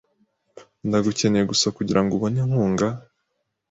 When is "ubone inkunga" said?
2.15-2.87